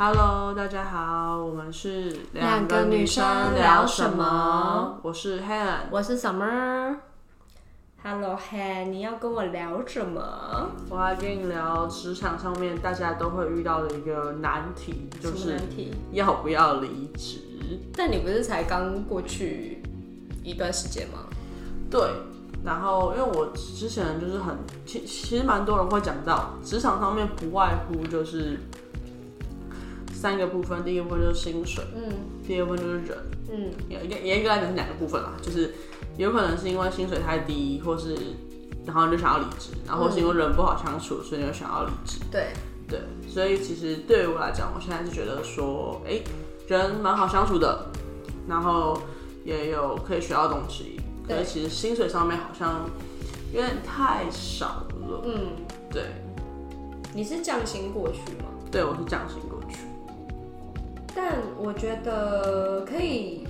[0.00, 4.96] Hello，大家好，我们是两个女生聊什么？
[5.02, 6.94] 我是 Han，我是 Summer。
[8.00, 10.70] Hello Han，你要跟我聊什么？
[10.88, 15.58] 我要跟你聊职场上面大家都会遇到的一个难题，就是？
[16.12, 17.40] 要不要离职？
[17.92, 19.82] 但你不是才刚过去
[20.44, 21.24] 一段时间吗？
[21.90, 22.00] 对，
[22.64, 24.56] 然后因为我之前就是很，
[24.86, 28.60] 其其实蛮多人会讲到职场上面不外乎就是
[30.18, 32.12] 三个部分，第一个部分就是薪水，嗯
[32.44, 33.18] 第二部分就是人，
[33.52, 35.72] 嗯严格来讲是两个部分啦，就是
[36.16, 38.16] 有可能是因为薪水太低，或是
[38.84, 42.18] 然后你就想要离职，然后是因为人不好相处，所以你就想要离职。
[42.32, 42.48] 对，
[42.88, 42.98] 对，
[43.28, 46.20] 所以其实对于我来讲，我现在是觉得说，哎、
[46.66, 47.86] 人蛮好相处的，
[48.48, 49.00] 然后
[49.44, 52.90] 也有可以学到东西，可是其实薪水上面好像
[53.54, 55.22] 有点太少了。
[55.24, 55.52] 嗯，
[55.92, 56.06] 对，
[57.14, 58.46] 你是降薪过去吗？
[58.72, 59.38] 对我是降薪。
[61.20, 63.44] 但我觉得可以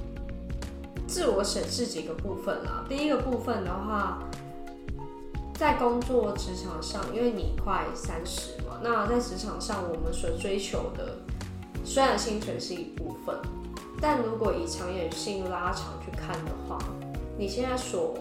[1.06, 2.82] 自我审视几个部分啦。
[2.88, 4.22] 第一个部分的话，
[5.52, 11.18] 在工作职场上，因为你快三十嘛，那在职场上我们所追求的，
[11.84, 13.36] 虽然薪水是一部分，
[14.00, 16.78] 但如果以长远性拉长去看的话，
[17.36, 18.16] 你现在所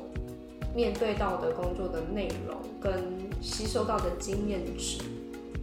[0.75, 3.01] 面对到的工作的内容跟
[3.41, 4.99] 吸收到的经验值，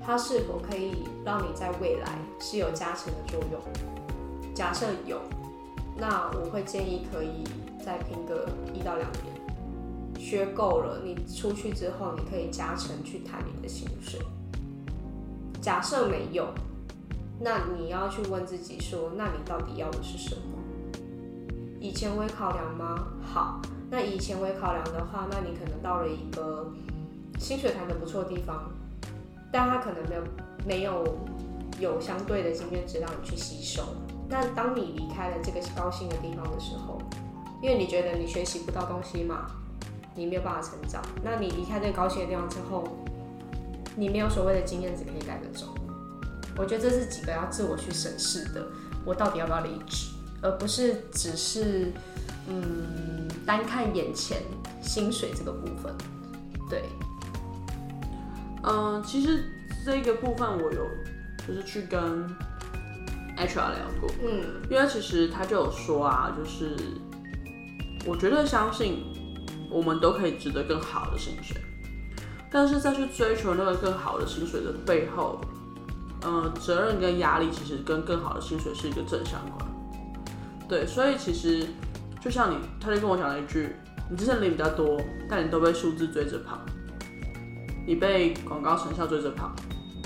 [0.06, 3.60] 它是否可以让你在未来是有加成的作用？
[4.54, 5.18] 假设有，
[5.96, 7.42] 那我会建议可以
[7.84, 14.20] 再拼个一到两年，学够了，你出去之后你可以加成去谈你的薪水。
[15.60, 16.48] 假设没有，
[17.40, 20.42] 那你要去问自己说，那你到底要的是什么？
[21.80, 23.06] 以前为考量吗？
[23.22, 26.70] 好，那以前为考量的话，那你可能到了一个
[27.38, 28.70] 薪水谈的不错的地方，
[29.54, 30.22] 但他可能没有
[30.66, 31.18] 没有
[31.78, 33.84] 有相对的经验值让你去吸收。
[34.28, 37.00] 那当你离开了这个高薪的地方的时候，
[37.62, 39.46] 因为你觉得你学习不到东西嘛，
[40.16, 41.00] 你没有办法成长。
[41.22, 42.82] 那你离开这个高薪的地方之后，
[43.94, 45.72] 你没有所谓的经验值可以带着走。
[46.56, 48.66] 我觉得这是几个要自我去审视的，
[49.04, 50.08] 我到底要不要离职，
[50.42, 51.92] 而不是只是
[52.48, 54.38] 嗯单看眼前
[54.82, 55.94] 薪水这个部分。
[56.68, 56.82] 对，
[58.66, 59.44] 嗯，其实
[59.84, 60.88] 这个部分我有
[61.46, 62.00] 就是去跟
[63.36, 66.76] HR 聊过，嗯因为其实他就有说啊，就是
[68.06, 69.04] 我绝对相信
[69.70, 71.60] 我们都可以值得更好的薪水，
[72.50, 75.40] 但是在去追求那个更好的薪水的背后，
[76.22, 79.68] 呃，责任跟压力其实跟更好的薪水是一个正相关。
[80.66, 81.66] 对，所以其实
[82.20, 83.76] 就像你，他就跟我讲了一句
[84.08, 84.98] ：“你之前领比较多，
[85.28, 86.58] 但你都被数字追着跑，
[87.86, 89.50] 你被广告成效追着跑，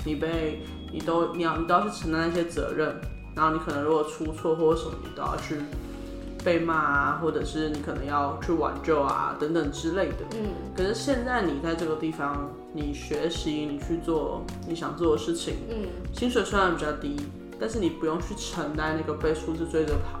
[0.05, 2.99] 你被你都你要你都要去承担那些责任，
[3.35, 5.57] 然后你可能如果出错或者什么，你都要去
[6.43, 10.25] 被骂啊，或者是你可能要去挽救啊等等之类的。
[10.35, 10.49] 嗯。
[10.75, 15.87] 可是现在你在这个地方，你学习，你去做你想做的事情，嗯。
[16.13, 17.15] 薪水虽然比较低，
[17.59, 20.19] 但是你不用去承担那个被数字追着跑，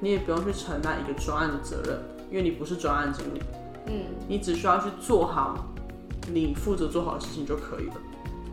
[0.00, 1.98] 你也不用去承担一个专案的责任，
[2.30, 3.42] 因为你不是专案经理，
[3.86, 4.04] 嗯。
[4.28, 5.66] 你只需要去做好
[6.32, 7.94] 你负责做好的事情就可以了。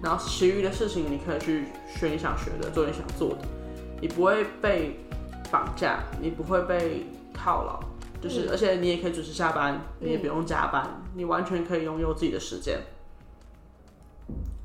[0.02, 3.38] 然后其余的事情你可以去学你想学的，做你想做的，
[4.02, 5.00] 你不会被
[5.50, 7.80] 绑架，你不会被套牢，
[8.22, 12.82] 就是、嗯而且你也可以准时下班，你也不用加班，你完全可以拥有自己的时间。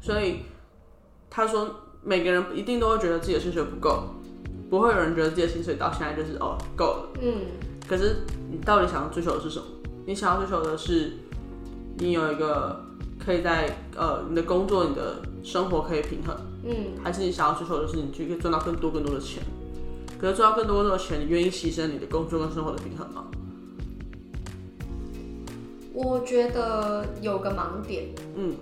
[0.01, 0.41] 所以
[1.31, 1.71] 他说，
[2.03, 4.15] 每个人一定都会觉得自己的薪水不够，
[4.69, 7.09] 不会有人觉得自己的薪水到现在就是哦够了。
[7.23, 7.47] 嗯
[7.89, 9.67] 可是你到底想要追求的是什么？
[10.05, 11.13] 你想要追求的是
[11.99, 12.85] 你有一个
[13.28, 16.34] 可以在呃你的工作、你的生活可以平衡，
[16.65, 19.43] 嗯还是你想要追求的是你去可以赚到更多更多的钱？
[20.19, 23.27] 可是赚到更多更多的钱，你愿意牺牲你的工作跟生活的平衡吗？
[25.93, 28.55] 我觉得有个盲点，嗯，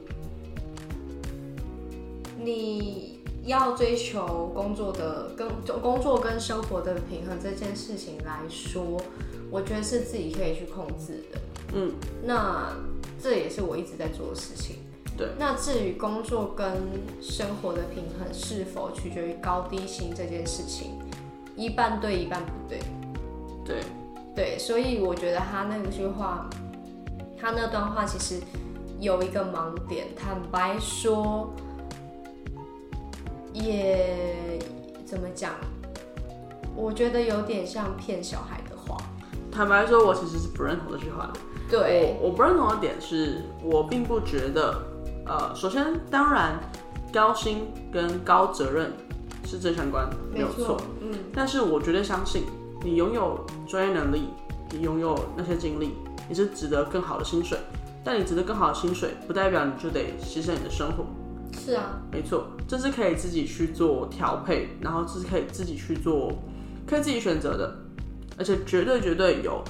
[2.43, 5.49] 你要追求工作的跟
[5.81, 9.01] 工作跟生活的平衡这件事情来说，
[9.49, 11.39] 我觉得是自己可以去控制的。
[11.75, 11.93] 嗯，
[12.25, 12.77] 那
[13.23, 14.77] 这也是我一直在做的事情。
[15.17, 15.29] 对。
[15.39, 16.83] 那至于工作跟
[17.21, 20.99] 生活的平衡是否取决于高低薪这件事情，
[21.57, 22.81] 一半对，一半不对。
[23.65, 23.83] 对，
[24.35, 26.49] 对，所以我觉得他那句话，
[27.37, 28.41] 他那段话其实
[29.01, 30.07] 有一个盲点。
[30.15, 31.53] 坦白说，
[33.53, 34.59] 也
[35.05, 35.53] 怎么讲？
[36.77, 38.99] 我觉得有点像骗小孩的话。
[39.51, 41.41] 坦白说，我其实是不认同这句话的。
[41.71, 44.83] 对，我我不认同的点是我并不觉得，
[45.27, 46.59] 呃，首先当然
[47.13, 48.93] 高薪跟高责任
[49.45, 50.81] 是正相关，没有错。
[51.01, 52.45] 嗯，但是我绝对相信，
[52.83, 54.29] 你拥有专业能力，
[54.71, 55.95] 你拥有那些经历，
[56.29, 57.59] 你是值得更好的薪水。
[58.05, 61.05] 但你值得更好的薪水，不代表你就得牺牲你的生活。
[61.59, 66.33] 是啊，没错，这是可以自己去做调配，然后这是可以自己去做，
[66.87, 67.77] 可以自己选择的，
[68.39, 69.61] 而且绝对绝对有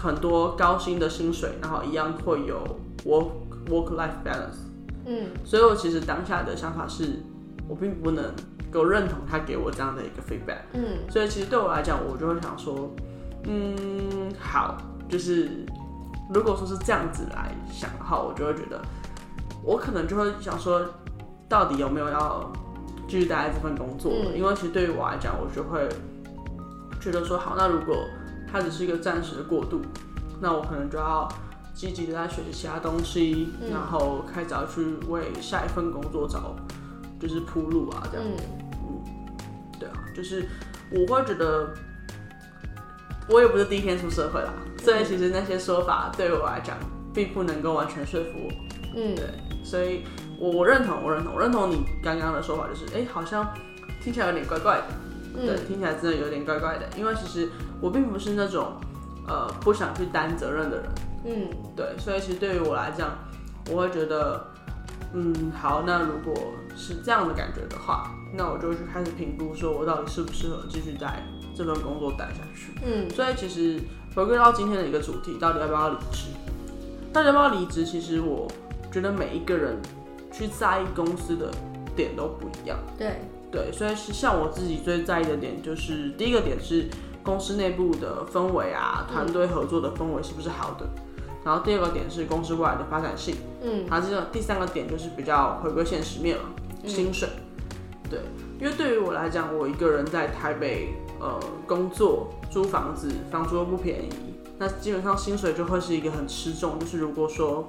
[0.00, 2.62] 很多高薪的薪水，然后一样会有
[3.04, 3.28] work
[3.68, 4.58] work life balance。
[5.06, 7.22] 嗯，所以我其实当下的想法是，
[7.68, 8.24] 我并不能
[8.70, 10.62] 够认同他给我这样的一个 feedback。
[10.72, 12.90] 嗯，所以其实对我来讲，我就会想说，
[13.44, 15.66] 嗯，好，就是
[16.32, 18.80] 如果说是这样子来想的话，我就会觉得，
[19.62, 20.82] 我可能就会想说，
[21.48, 22.50] 到底有没有要
[23.06, 24.10] 继续待在这份工作？
[24.12, 25.86] 嗯因为其实对于我来讲，我就会
[27.00, 28.06] 觉得说，好，那如果
[28.54, 29.82] 它只是一个暂时的过渡，
[30.40, 31.28] 那我可能就要
[31.74, 36.54] 积极的在学习其他东西，嗯然后开始要去为下一份工作找
[37.18, 38.24] 就是铺路啊，这样。
[38.24, 39.02] 嗯，
[39.80, 40.46] 对啊，就是
[40.92, 41.68] 我会觉得，
[43.28, 44.54] 我也不是第一天出社会啦，
[44.84, 46.76] 所以其实那些说法对我来讲，
[47.12, 48.52] 并不能够完全说服我。
[48.94, 49.24] 嗯，对，
[49.64, 50.04] 所以
[50.38, 53.52] 我我认同，我认同，我认同你刚刚的说法，就是哎、诶好像
[54.00, 54.84] 听起来有点怪怪的，
[55.34, 57.48] 对，嗯，听起来真的有点怪怪的，因为其实
[57.80, 58.72] 我并不是那种
[59.26, 60.90] 呃不想去担责任的人。
[61.26, 63.10] 嗯，对，所以其实对于我来讲，
[63.70, 64.46] 我会觉得，
[65.14, 66.34] 嗯，好，那如果
[66.76, 71.22] 是这样的感觉的话，那我就会去开始评估，说我到底适不适合继续在
[71.56, 72.74] 这份工作待下去。
[72.84, 73.80] 嗯，所以其实
[74.14, 76.28] 回归到今天的一个主题，到底要不要离职？
[77.12, 77.84] 到底要不要离职？
[77.86, 78.46] 其实我
[78.92, 79.80] 觉得每一个人
[80.30, 81.50] 去在意公司的
[81.96, 82.76] 点都不一样。
[82.98, 83.22] 对，
[83.54, 86.88] 对，所以是像我自己最在意的点，就是第一个点是
[87.22, 90.84] 公司内部的氛围啊，团队合作的氛围是不是好的。
[91.44, 96.42] 然后第二个点是公司未来的发展性，嗯，然后这个第三个点就是比较回归现实面了，
[96.84, 97.28] 薪水。
[98.10, 98.18] 对，
[98.58, 100.88] 因为对于我来讲，我一个人在台北
[101.20, 104.10] 呃工作，租房子，房租又不便宜，
[104.58, 107.68] 那基本上薪水就会是一个很吃重，就是如果说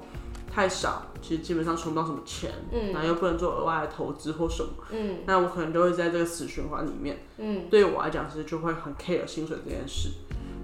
[0.56, 7.18] 太少，其实基本上存不到什么钱，嗯然后又不能做额外的投资或什么，嗯，那我可能就会在这个死循环里面。
[7.36, 10.08] 嗯，对于我来讲，其实就会很 care 薪水这件事。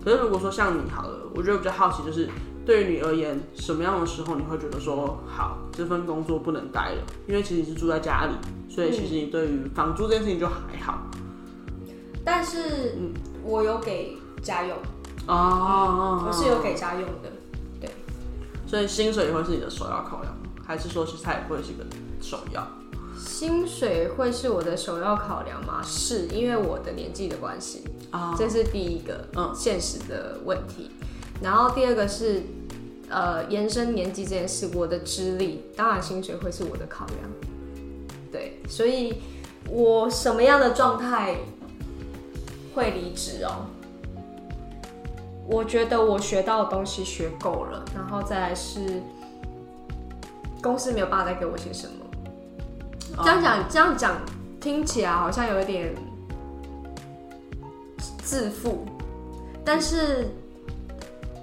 [0.03, 2.27] 可是如果说像你好了，我觉得比较好奇，就是
[2.65, 7.03] 对于你而言，什么样的时候你会觉得说，好，这份工作不能待了？
[7.29, 8.33] 因为其实你是住在家里，
[8.75, 11.03] 所以其实你对于房租这件事情就还好。
[12.25, 12.97] 但是
[13.45, 14.75] 我有给家用，
[15.27, 17.31] 哦我是有给家用的。
[18.73, 21.85] 所以薪水也会是你的首要考量吗，还是说其实它也不会是一个
[22.23, 22.67] 首要？
[23.19, 25.83] 薪水会是我的首要考量吗？
[25.85, 30.91] 是因为我的年纪的关系，啊这是第一个嗯现实的问题。
[31.43, 32.45] 然后第二个是
[33.11, 37.19] 呃延伸年纪这件事，我的资历，当然薪水会是我的考量。
[38.33, 39.21] 对，所以
[39.69, 41.37] 我什么样的状态
[42.75, 43.67] 会离职哦？
[45.49, 49.03] 我觉得我学到的东西学够了，然后再来是
[50.63, 51.93] 公司没有办法再给我些什么。
[53.25, 54.17] 这样讲，这样讲
[54.61, 55.95] 听起来好像有一点
[58.23, 58.87] 自负，
[59.65, 60.31] 但是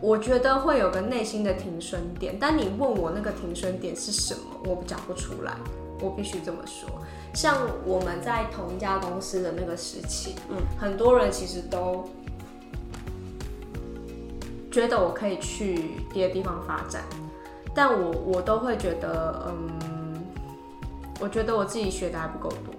[0.01, 2.35] 我觉得会有个内心的停损点。
[2.39, 5.53] 但你问我那个停损点是什么，我讲不出来，
[6.01, 6.89] 我必须这么说。
[7.35, 7.55] 像
[7.85, 12.09] 我们在同一家公司的那个时期，嗯，很多人其实都
[14.71, 17.03] 觉得我可以去别的地方发展，
[17.73, 20.21] 但我我都会觉得，嗯，
[21.19, 22.73] 我觉得我自己学的还不够多。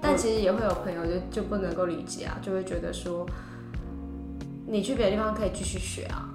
[0.00, 3.26] 但其实也会有朋友就就不能够理解啊，就会觉得说，
[4.66, 6.26] 你去别的地方可以继续学啊，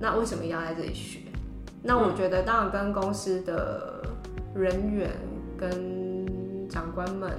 [0.00, 1.20] 那为什么一定要在这里学？
[1.84, 4.02] 那我觉得当然跟公司的
[4.54, 5.10] 人员、
[5.56, 7.30] 跟长官们，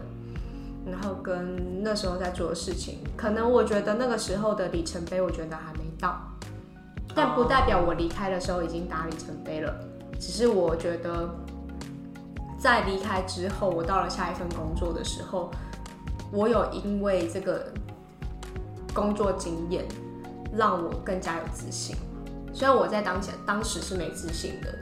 [0.86, 6.17] 然后跟那时候在做的事情，可能我觉得那个时候的里程碑，我觉得还没到，
[7.15, 9.74] 但不代表我离开的时候已经打里程碑了，
[10.20, 11.29] 只是我觉得
[12.60, 15.51] 在离开之后，我到了下一份工作的时候，
[16.32, 17.72] 我有因为这个
[18.93, 19.86] 工作经验，
[20.55, 21.96] 让我更加有自信。
[22.53, 24.74] 虽然我在当前当时是没自信的，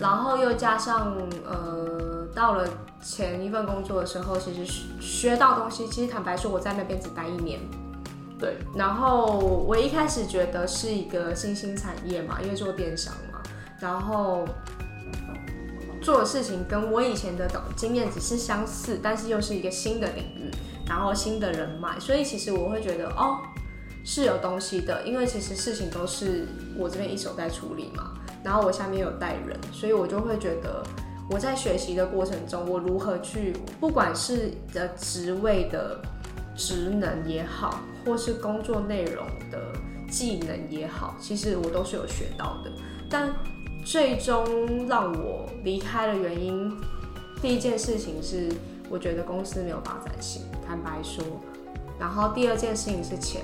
[0.00, 2.68] 然后又加上呃，到了
[3.02, 7.60] 前一份工作的时候，其实学学到东西，其实坦白说，我在那边只待一年。
[8.40, 13.42] 对，然后我一开始觉得是一个新兴产业嘛，因为做电商嘛，
[13.78, 14.48] 然后
[16.00, 20.50] 做的事情跟我以前的经验只是相似，但是又是一个新的领域，
[20.88, 23.40] 然后新的人脉，所以其实我会觉得哦
[24.02, 26.46] 是有东西的，因为其实事情都是
[26.78, 30.82] 我这边一手在处理嘛，然后我下面有带人，所以我就会觉得
[31.28, 36.00] 我在学习的过程中，我如何去，不管是的职位的
[36.56, 39.72] 职能也好，或是工作内容的
[40.08, 42.70] 技能也好，其实我都是有学到的。
[43.08, 43.32] 但
[43.84, 46.76] 最终让我离开的原因，
[47.40, 48.48] 第一件事情是
[48.88, 51.24] 我觉得公司没有发展性，坦白说。
[51.98, 53.42] 然后第二件事情是钱，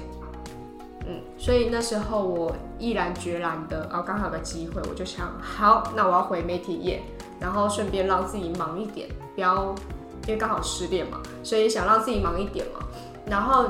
[1.06, 7.02] 嗯，所以那时候我毅然决然的，哦，刚好有个机会，我就想，好，那我要回媒体业，
[7.38, 9.74] 然后顺便让自己忙一点，不要，
[10.26, 12.80] 因为刚好失恋嘛，所以想让自己忙一点嘛。
[13.26, 13.68] 然后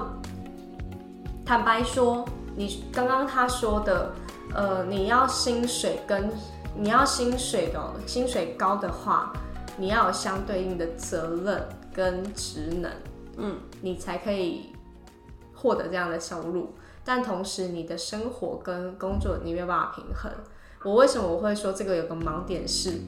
[1.46, 4.12] 坦白说，你刚刚他说的，
[4.52, 6.28] 呃，你要薪水跟
[6.76, 9.32] 你要薪水的薪水高的话，
[9.78, 11.62] 你要有相对应的责任
[11.94, 12.90] 跟职能，
[13.36, 14.72] 嗯，你才可以。
[15.58, 20.30] 获得这样的收入，但同时你的生活跟工作你没有办法平衡。
[20.84, 23.00] 我为什么我会说这个有个盲点是，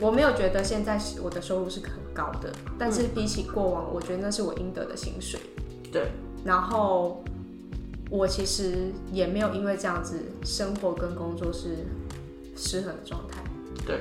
[0.00, 5.40] 我没有觉得现在我的收入是很高的，但是比起过往，我觉得那是我应得的薪水。
[5.92, 6.10] 对。
[6.44, 7.22] 然后
[8.10, 11.86] 我其实也没有因为这样子生活跟工作是
[12.56, 13.42] 失衡的状态。
[13.86, 14.00] 对。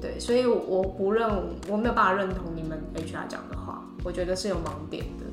[0.00, 1.28] 对，所以我不认，
[1.68, 5.24] 我没有办法认同你们 HR 讲的话，我觉得是有盲点的。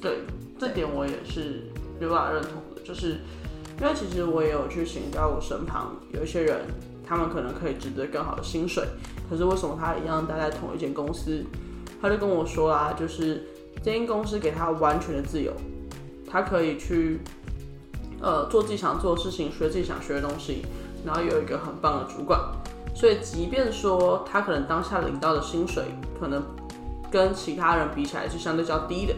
[0.00, 0.18] 对。
[0.56, 1.64] 这点我也是
[2.00, 3.18] 没办法认同的，就是
[3.80, 6.60] 因为其实我也有去请教我身旁有一些人，
[7.04, 8.86] 他们可能可以值得更好的薪水，
[9.28, 11.44] 可是为什么他一样待在同一间公司？
[12.00, 13.42] 他就跟我说啊，就是
[13.82, 15.52] 这间公司给他完全的自由，
[16.34, 17.20] 他可以去
[18.20, 20.66] 呃做自己想做的事情，学自己想学的东西，
[21.06, 22.40] 然后有一个很棒的主管，
[22.92, 25.84] 所以即便说他可能当下领到的薪水
[26.18, 26.42] 可能
[27.08, 29.14] 跟其他人比起来是相对较低的。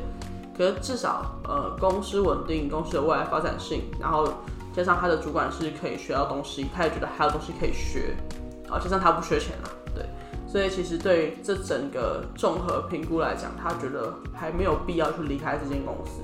[0.54, 4.28] 可是至少，呃，公司稳定，公司的未来发展性，然后
[4.74, 8.14] 加上他的主管是可以学到东西，他也觉得还有东西可以学，
[8.68, 10.04] 啊，加上他不缺钱啊，对，
[10.46, 16.20] 所以其实对这整个综合评估来讲，他觉得还没有必要去离开这间公司。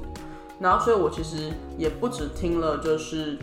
[0.60, 3.36] 然后，所以我其实也不止听了，就是，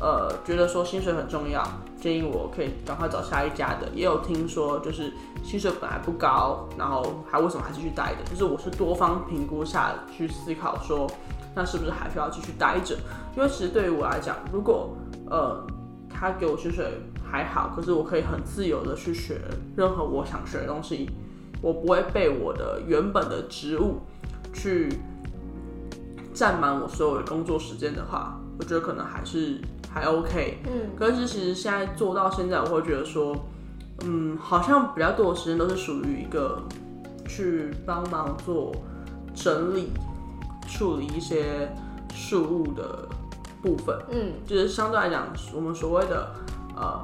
[0.00, 1.62] 呃，觉得说薪水很重要。
[2.00, 5.12] 建议我可以赶快找下一家的，也有听说就是
[5.44, 8.28] 薪水本来不高，然后还为什么还继续待的？
[8.28, 11.08] 就是我是多方评估下去思考说，
[11.54, 12.96] 那是不是还需要继续待着？
[13.36, 14.96] 因为其实对于我来讲，如果
[15.30, 15.64] 呃
[16.10, 16.84] 他给我薪水
[17.24, 19.40] 还好，可是我可以很自由的去学
[19.76, 21.08] 任何我想学的东西，
[21.60, 24.00] 我不会被我的原本的职务
[24.52, 24.88] 去
[26.34, 29.60] 占满我所有的工作时间的话，我觉得可能还是。
[29.94, 33.36] 还 OK，嗯，可是其实现在做到现在，我会觉得说，
[34.04, 36.62] 嗯，好像比较多的时间都是属于一个
[37.28, 38.74] 去帮忙做
[39.34, 39.90] 整理、
[40.66, 41.70] 处理一些
[42.14, 43.06] 事物的
[43.60, 46.34] 部分，嗯，就是相对来讲，我们所谓的
[46.74, 47.02] 呃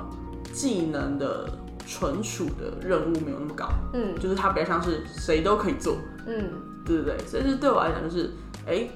[0.50, 1.46] 技能的
[1.86, 5.94] 存储的任务没有那么高，嗯，就是它比较像是谁都可以做，
[6.26, 6.50] 嗯，
[6.86, 8.32] 对对对，所以是对我来讲就是，
[8.66, 8.88] 哎，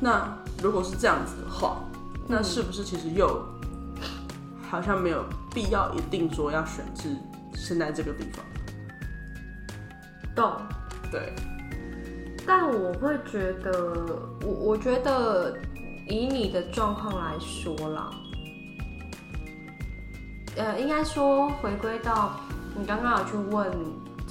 [0.00, 1.78] 那如果是这样子的话。
[2.26, 3.46] 那是不是其实又
[4.70, 5.22] 好像没有
[5.52, 7.14] 必要一定说要选至
[7.54, 8.42] 现在这个地方？
[10.34, 10.62] 懂，
[11.10, 11.34] 对。
[12.46, 15.54] 但我会觉得，我我觉得
[16.08, 18.10] 以你的状况来说啦，
[20.56, 22.40] 呃，应该说回归到
[22.74, 23.70] 你刚刚有去问，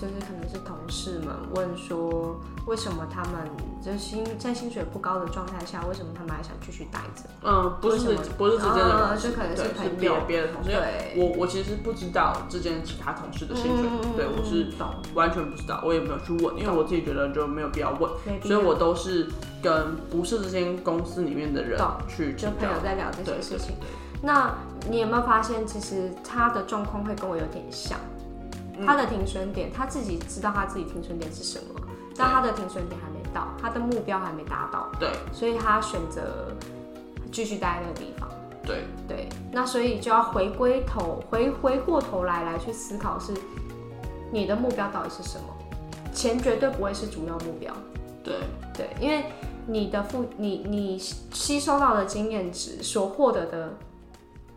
[0.04, 2.38] 就是可能是同事们问说。
[2.66, 3.52] 为什么他们
[3.84, 7.24] 就是薪在薪水不高的状态下，为什么他们还想继续待着？
[7.44, 10.70] 嗯，不是不是之间的，就可能是朋友别的同事。
[10.70, 14.72] 对，我我其实不知道之间其他同事的薪水，对我是
[15.14, 18.10] 完全不知道，我也没有去问，因为我自己觉得就没有必要问，
[18.42, 19.28] 所以我都是
[19.62, 23.76] 跟不是这间公司里面的人去就朋友在聊这些事情。
[24.22, 24.56] 那
[24.90, 28.00] 你有没有发现，其实他的状况会跟我有点像？
[28.86, 31.80] 他的停损点，他自己知道他自己停损点是什么。
[32.16, 36.56] 但他的停损点还没到，他的目标还没达到，对，所以他选择
[37.32, 38.30] 继续待在那个地方，
[38.64, 38.84] 对。
[39.08, 43.34] 对，那所以就要回归头回回过头来来去思考，是
[44.32, 45.46] 你的目标到底是什么？
[46.14, 47.74] 钱绝对不会是主要目标，
[48.24, 48.36] 对。
[48.76, 49.26] 对，因为
[49.66, 53.74] 你的附你你吸收到的经验值所获得的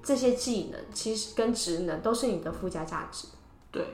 [0.03, 3.29] 这些技能，其实跟职能都是你的附加价值，
[3.71, 3.87] 对。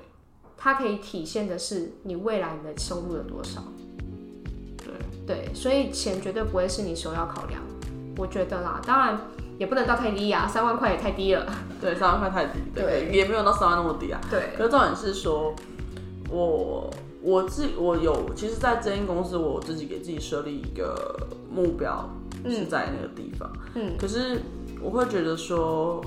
[0.65, 3.61] 它可以体现的是你未来你的收入有多少，
[4.77, 4.95] 对
[5.27, 7.61] 对，所以钱绝对不会是你首要考量，
[8.17, 9.21] 我觉得啦，当然
[9.59, 14.51] 也不能到太低呀，三万块也太低了，对，三万块太低，对，也没有到三万那么低啊，对。
[14.57, 15.53] 可是重点是说，
[16.31, 16.89] 我
[17.21, 22.09] 我自我有，其实，在这间公司，我自己给自己设立一个目标，
[22.45, 24.41] 是在那个地方，嗯，可是
[24.81, 26.01] 我会觉得说，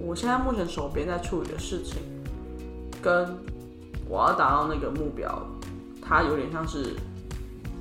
[0.00, 1.98] 我现在目前手边在处理的事情。
[3.04, 3.36] 跟
[4.08, 5.46] 我要达到那个目标，
[6.00, 6.94] 它有点像是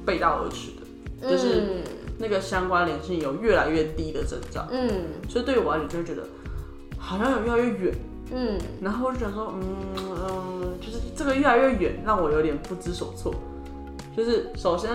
[0.05, 0.71] 背道而驰
[1.21, 1.81] 的，就是
[2.19, 4.67] 那个相关联性有越来越低的征兆。
[4.69, 6.23] 嗯所以对于我而言，就会觉得
[6.97, 7.95] 好像有越来越远。
[8.35, 9.63] 嗯然后我就想说，嗯
[9.97, 13.33] 嗯，就是这个越来越远，让我有点不知所措。
[14.15, 14.91] 就是首先，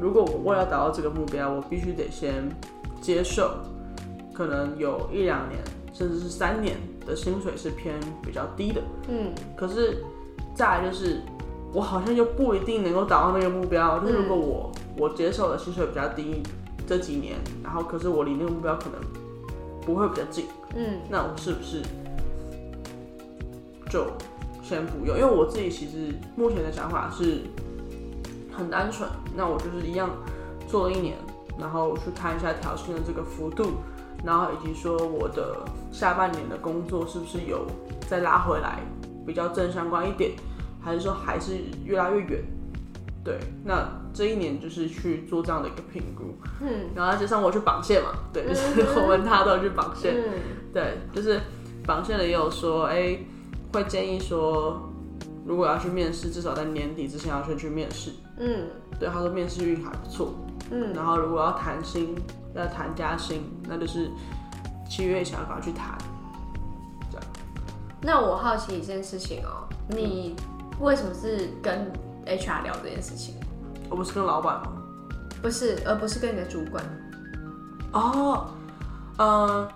[0.00, 2.48] 如果我为了达到这个目标，我必须得先
[3.00, 3.50] 接受，
[4.32, 5.60] 可能有一两年，
[5.92, 8.80] 甚至是三年的薪水是偏比较低的。
[9.08, 10.04] 嗯可是
[10.54, 11.20] 再来就是，
[11.72, 13.98] 我好像又不一定能够达到那个目标。
[14.00, 16.42] 就是如果我我接受的薪水比较低
[16.86, 19.00] 这几年，然后可是我离那个目标可能
[19.80, 21.80] 不会比较近，嗯那我是不是
[23.90, 24.06] 就
[24.62, 25.16] 先不用？
[25.16, 27.42] 因为我自己其实目前的想法是
[28.52, 30.10] 很单纯，那我就是一样
[30.68, 31.16] 做了一年，
[31.58, 33.72] 然后去看一下调薪的这个幅度，
[34.24, 37.66] 然后以及说我的下半年的工作是不是有
[38.08, 38.80] 再拉回来
[39.26, 40.32] 比较正相关一点，
[40.80, 42.44] 还是说还是越来越远？
[43.24, 46.90] 对，那这一年就是去做这样的一个评估，嗯。
[46.92, 50.32] 然后再加上我去绑线嘛，对，就是我们大家都去绑线，嗯。
[50.74, 51.40] 对，就是
[51.86, 53.16] 绑线的也有说，哎、
[53.72, 54.90] 会建议说，
[55.46, 58.10] 如果要去面试，至少在年底之前要先去面试。
[58.38, 58.66] 嗯。
[58.98, 60.34] 对，他说面试运还不错，
[60.72, 62.16] 嗯然后如果要谈薪，
[62.54, 64.10] 要谈加薪，那就是
[64.88, 65.98] 七月以前要赶快去谈。
[68.04, 70.34] 那我好奇一件事情哦，你
[70.80, 71.92] 为什么是跟
[72.26, 73.36] HR 聊这件事情？
[73.88, 74.72] 我不是跟老板吗？
[75.40, 76.82] 不是，而不是跟你的主管。
[77.92, 78.48] 哦，
[79.18, 79.68] 呃，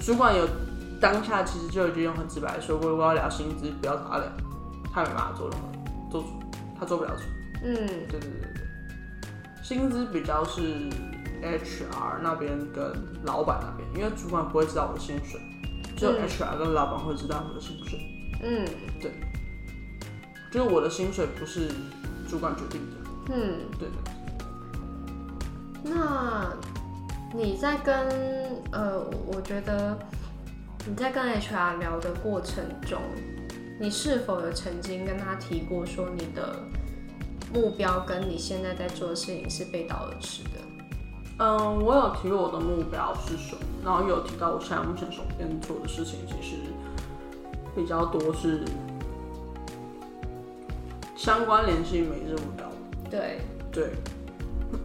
[0.00, 0.48] 主管有
[1.00, 4.26] 当下其实就已经用很直白地说过，如果要聊薪资，不要找他聊，
[4.92, 5.66] 他没办法做任何
[6.10, 6.28] 做主，
[6.80, 7.22] 他做不了主。
[7.62, 7.76] 嗯
[8.08, 8.57] 对对对对，
[9.68, 10.88] 薪资比较是
[11.42, 12.90] HR 那边跟
[13.24, 15.38] 老板那边，因为主管不会知道我的薪水，
[15.94, 16.26] 只有嗯。
[16.26, 18.00] HR 跟老板会知道我的薪水。
[18.42, 18.64] 嗯。
[18.98, 19.12] 对。
[20.50, 21.68] 就是我的薪水不是
[22.26, 22.96] 主管决定的，
[23.34, 23.94] 嗯，对的。
[25.84, 26.50] 那
[27.36, 27.94] 你在跟
[28.72, 29.98] 呃，我我觉得
[30.86, 32.98] 你在跟 HR 聊的过程中，
[33.78, 36.56] 你是否有曾经跟他提过说你的
[37.52, 40.50] 目标跟你现在在做的事情是背道而驰的？
[41.38, 46.56] 嗯，我有提过我的目标是什么，然后也有提到我现在目前手边做的事情，其实
[47.76, 48.64] 比较多是
[51.16, 52.64] 相关联系没这么高。
[53.08, 53.92] 对，对，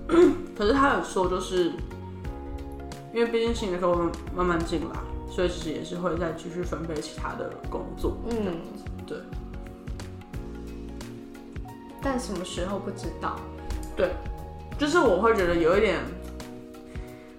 [0.55, 1.71] 可是他有说，就是
[3.13, 4.99] 因为毕竟新的客户慢慢进来，
[5.29, 8.15] 所以其实也是会再继续分配其他的工作。
[8.29, 8.57] 嗯，
[9.07, 9.17] 对
[12.03, 13.39] 但什么时候不知道？
[13.95, 14.11] 对，
[14.77, 15.99] 就是我会觉得有一点，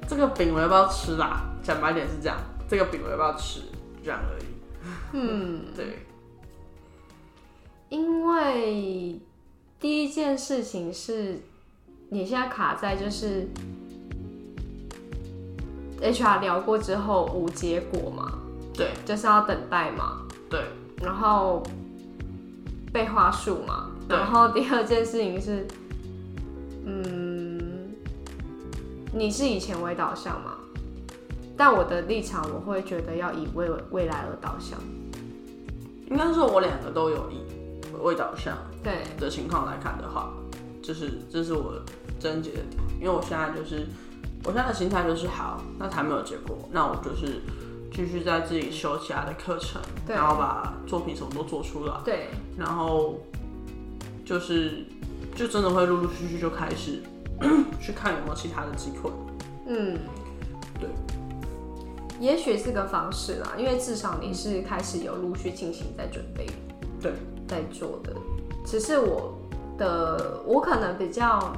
[0.09, 1.43] 这个饼我要不要吃啦？
[1.63, 2.37] 讲白点是这样，
[2.69, 3.61] 这个饼我要不要吃？
[4.03, 4.45] 这样而已。
[5.13, 5.99] 嗯， 对，
[7.89, 9.19] 因为
[9.81, 11.41] 第一件事情是
[12.11, 13.49] 你现在卡在就是
[16.01, 18.39] HR 聊过之后无结果嘛，
[18.75, 20.61] 对，就是要等待嘛，对，
[21.03, 21.63] 然后
[22.93, 25.67] 被话术嘛，对然后第二件事情是，
[26.85, 27.93] 嗯，
[29.13, 30.57] 你是以前为导向吗？
[31.57, 34.79] 但我的立场，我会觉得要以未未来而导向。
[36.11, 37.39] 应该说我两个都有以
[38.03, 40.33] 为导向对，的情况来看的话，
[40.83, 41.81] 就是这是我
[42.21, 43.87] 症结的点，因为我现在就是
[44.45, 47.41] 我现在的心态就是好，那还没有结果，那我就是
[47.91, 53.19] 继续在自己修其他的课程，然后把作品什么都做出来，对，然后
[54.25, 54.85] 就是
[55.35, 57.03] 就真的会陆陆续续就开始
[57.81, 59.11] 去看有没有其他的机会。
[59.67, 59.99] 嗯，
[60.81, 60.89] 对，
[62.21, 66.47] 也许是个方式啦，因为至少你是开始有陆续进行在准备，
[67.01, 67.13] 对，
[67.47, 68.13] 在做的。
[68.67, 69.39] 只是我
[69.77, 71.53] 的我可能比较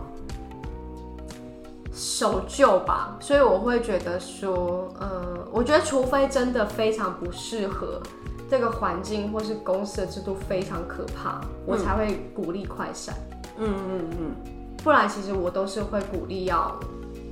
[1.93, 8.03] 守旧吧，所以我会觉得说，呃，我觉得除非真的非常不适合
[8.49, 13.15] 这个环境，或是公司的制度非常可怕，我才会鼓励快闪。
[13.59, 14.35] 嗯嗯嗯
[14.85, 16.79] 不然其实我都是会鼓励要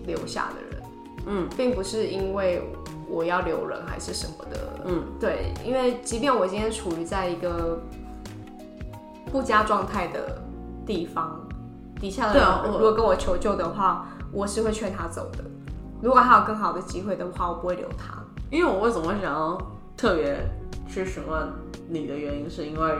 [0.07, 0.83] 留下的人，
[1.27, 2.63] 嗯并不是因为
[3.09, 7.79] 我要留人还是什么的，嗯，对，因为即便我今天处于在一个
[9.31, 10.43] 不佳状态的
[10.85, 11.41] 地方，
[12.01, 15.45] 底下的人如果跟我求救的话，我是会劝他走的。
[16.03, 18.15] 如果还有更好的机会的话，我不会留他。
[18.51, 19.57] 因为我为什么会想要
[19.97, 20.39] 特别
[20.89, 21.53] 去询问
[21.89, 22.95] 你的原因，是因为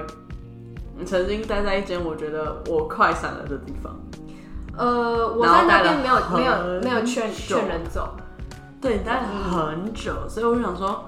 [0.97, 3.95] 你曾经待在一间我觉得我快散了的地方。
[4.77, 8.17] 呃，我在那边没有没有没有劝劝人走，
[8.81, 11.07] 对，待了很久，所以我想说，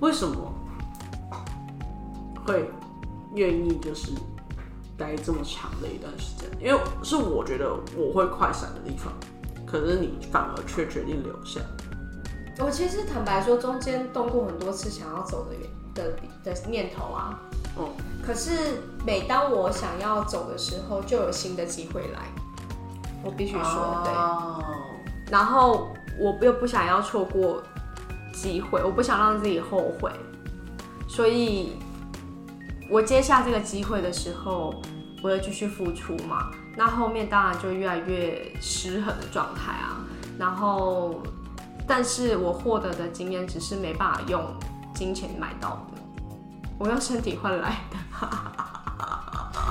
[0.00, 0.54] 为什么？
[2.46, 2.68] 会
[3.34, 4.12] 愿意就是
[4.96, 6.48] 待这么长的一段时间？
[6.60, 9.12] 因为是我觉得我会快散的地方，
[9.66, 11.60] 可是你反而却决定留下。
[12.60, 16.12] 我其实坦白说，中间动过很多次想要走的的
[16.44, 17.40] 的念头啊。
[17.78, 17.88] 嗯，
[18.24, 22.20] 可是每当我想要走的时候，就有新的机会来。
[23.22, 25.32] 我必须说，对。
[25.32, 27.62] 然后我又不想要错过
[28.32, 30.10] 机会，我不想让自己后悔，
[31.08, 31.74] 所以
[32.90, 34.74] 我接下这个机会的时候，
[35.22, 36.50] 我要继续付出嘛。
[36.76, 40.00] 那后面当然就越来越失衡的状态啊。
[40.38, 41.22] 然后，
[41.90, 44.40] 但是我获得的经验只是没办法用
[44.94, 46.00] 金钱买到的，
[46.78, 48.28] 我用身体换来的。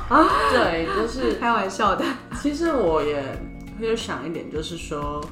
[0.51, 2.03] 对，就是 开玩笑的。
[2.41, 3.23] 其实我也
[3.79, 5.23] 会想一点，就是说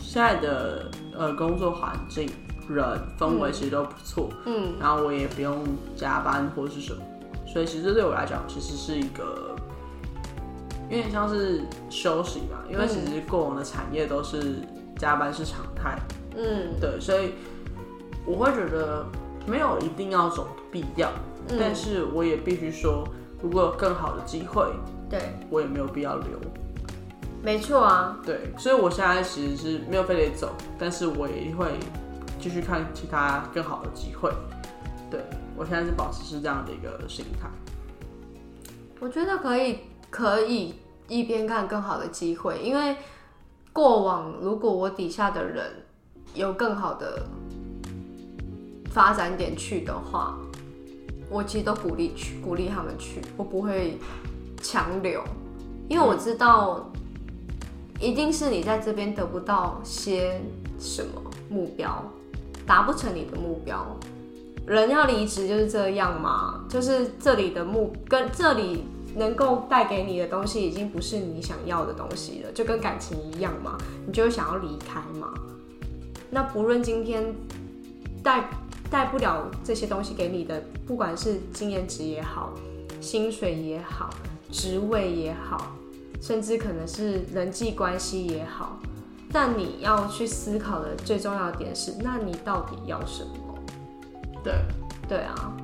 [0.00, 2.28] 现在的呃工作环境、
[2.68, 2.84] 人
[3.16, 7.00] 氛围其实都不错，嗯，然后我也不用加班或是什么，
[7.46, 9.54] 所以其实对我来讲，其实是一个
[10.90, 14.56] 有点像是休息吧，因为其实过往的产业都是
[14.98, 15.96] 加班是常态，
[16.36, 17.32] 嗯，对，所以
[18.24, 19.06] 我会觉得
[19.46, 21.10] 没有一定要走必要，
[21.58, 23.06] 但是我也必须说。
[23.42, 24.72] 如果有更好的机会，
[25.10, 26.38] 对我也没有必要留。
[27.42, 31.72] 没错啊，对，所以我现在其实是没有非得走，但是我也会
[32.38, 34.30] 继续看其他更好的机会。
[35.10, 35.20] 对
[35.56, 37.48] 我现在是保持是这样的一个心态。
[39.00, 40.76] 我觉得可以，可以
[41.08, 42.96] 一边看更好的机会，因为
[43.72, 45.82] 过往如果我底下的人
[46.34, 47.26] 有更好的
[48.90, 50.38] 发展点去的话。
[51.30, 53.96] 我其实都鼓励去，鼓励他们去，我不会
[54.60, 55.24] 强留，
[55.88, 56.92] 因为我知道，
[57.98, 60.42] 一定是你在这边得不到些
[60.78, 62.04] 什么目标，
[62.66, 63.98] 达不成你的目标。
[64.66, 68.84] 人要离职就是这样嘛，就是这里的目跟这里
[69.16, 75.32] 能够带给你的东西，已经不是你想要的东西了，就跟感情一样嘛，你就想要离开嘛。
[76.32, 77.32] 那不论今天
[78.24, 78.48] 带。
[78.90, 82.52] 带不了这些东西给你的，不管是经验值也好，
[83.00, 84.10] 薪水也好，
[84.50, 85.72] 职位也好，
[86.20, 88.78] 甚至可能是人际关系也好，
[89.32, 93.58] 但你要去思考的最重要的点是，那你到底要什么？
[94.44, 94.52] 对，
[95.08, 95.56] 对啊。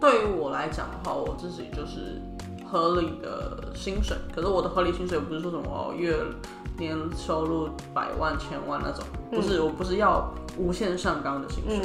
[0.00, 2.22] 对于我来讲的话，我自己就是
[2.64, 6.16] 合理的薪水，可是我的合理薪水不是说什么月
[6.78, 10.32] 年收入百万、千万那种，不是，我不是要。
[10.56, 11.80] 无限上纲的薪水，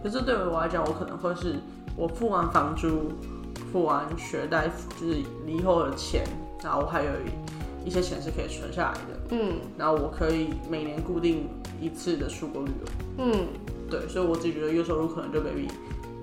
[0.00, 1.56] 可是对于我来讲，我可能会是
[1.96, 3.10] 我付完房租、
[3.72, 6.24] 付完学贷，就是离后的钱，
[6.62, 7.10] 然后我还有
[7.84, 11.48] 一些钱是可以存下来的，嗯，然后我可以每年固定
[11.80, 13.44] 一次的出国旅游，嗯，
[13.90, 15.68] 对，所以我自己觉得月收入可能就 maybe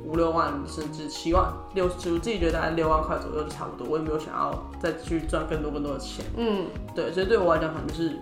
[0.09, 8.17] 五六万甚至七万六，我自己觉得大概六万块左右就差不多，我也没有想要再去赚更多更多的钱，嗯，对，所以对我来讲可能就是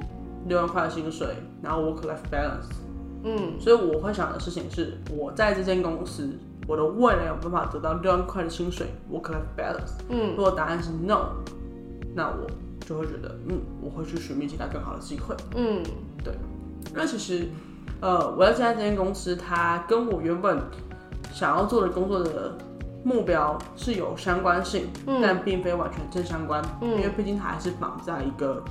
[0.47, 1.28] 六万块的薪水，
[1.62, 2.69] 然后 work life balance。
[3.23, 6.30] 嗯，所以我会想的事情是，我在这间公司，
[6.67, 9.93] 我的未来有办法得到六万块的薪水，work life balance。
[10.10, 11.30] 嗯，如果答案是 no，
[12.13, 12.47] 那我
[12.86, 15.36] 就会觉得，嗯，我会去寻觅其他更好的机会。
[15.56, 15.82] 嗯，
[16.23, 16.34] 对，
[16.91, 17.47] 因为其实，
[18.02, 20.60] 呃，我在这间公司，它跟我原本
[21.38, 22.58] 想要做的工作的
[23.04, 24.88] 目标是有相关性，
[25.21, 26.63] 但并非完全正相关。
[26.82, 28.63] 嗯，因为毕竟它还是绑在一个。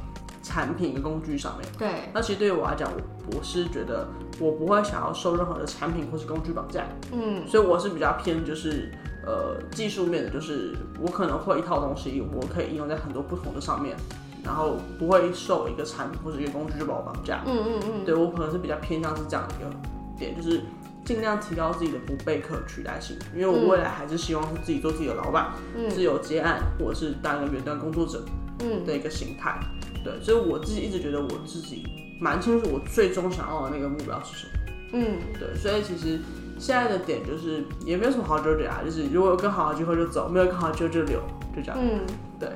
[0.43, 4.07] 产品跟工具上面，对，那其实对于我来讲，我我是觉得
[4.39, 8.93] 我不会想要受任何的产品或是工具绑架，嗯，所以我是比较偏就是
[9.27, 13.97] 呃技术面的，就是我可能会一套东西，我可以应用在很多不同的上面，
[14.45, 19.69] 然后不会受一个产品或者一个工具就把我绑架，嗯嗯嗯，对我可能是比较偏向是这样一个
[20.17, 20.63] 点，就是
[21.07, 25.53] 尽量提高自己的不被可取代性，因为我未来还是希望是自己做自己的老板，
[25.89, 28.23] 自由接案或者是当一个远端工作者，
[28.59, 29.57] 嗯的一个形态。
[30.05, 31.87] 对，所以我自己一直觉得我自己
[32.21, 34.53] 蛮清楚我最终想要的那个目标是什么。
[34.93, 36.19] 嗯，对，所以其实
[36.59, 41.21] 现在的点就是也没有什么好纠结啊，就是如果有更好的机会就走，没有更好的机会就留，
[41.55, 41.79] 就这样。
[41.81, 42.01] 嗯，
[42.41, 42.49] 对。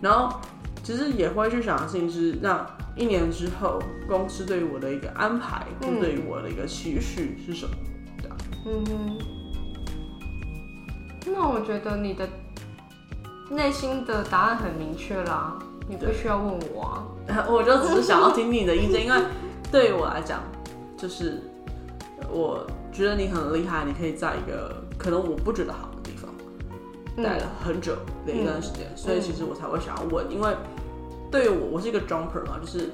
[0.00, 0.40] 然后
[0.82, 2.64] 其实也会去想的事情是，那
[2.96, 7.74] 一年之后公司对于我的一个安排，或对于我的一个期许是什么？
[8.66, 9.18] 嗯哼。
[11.26, 12.28] 那我觉得你的
[13.50, 15.56] 内心的答案很明确啦。
[15.88, 17.06] 你不需要问我啊，
[17.48, 19.20] 我就只是想要听听你的意见，因为
[19.70, 20.40] 对于我来讲，
[20.96, 21.40] 就是
[22.28, 26.28] 我觉得你很厉害，你可以在一个可能我不觉得好的地方
[27.22, 27.94] 待了很久
[28.26, 30.56] 的一段时间，所以其实我才会想要问，因为
[31.30, 32.90] 对于我，我是一个 jumper 嘛，就是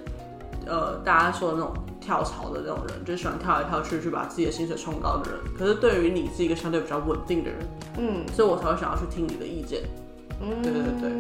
[0.67, 5.41] 呃大家说的那种跳槽的那种人，就喜欢跳来跳去去把自己的薪水冲高的人。
[5.57, 7.59] 可是对于你是一个相对比较稳定的人，
[7.99, 9.83] 嗯所以我才会想要去听你的意见。
[10.41, 11.11] 嗯，对对对